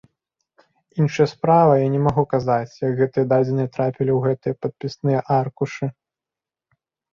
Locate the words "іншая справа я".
1.03-1.89